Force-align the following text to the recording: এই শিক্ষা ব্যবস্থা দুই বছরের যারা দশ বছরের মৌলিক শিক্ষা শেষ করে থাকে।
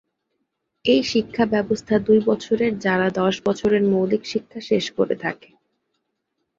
এই 0.85 1.01
শিক্ষা 1.03 1.45
ব্যবস্থা 1.45 1.95
দুই 1.99 2.19
বছরের 2.25 2.71
যারা 2.79 3.07
দশ 3.15 3.35
বছরের 3.45 3.83
মৌলিক 3.91 4.23
শিক্ষা 4.25 4.59
শেষ 4.69 4.85
করে 4.97 5.15
থাকে। 5.15 5.49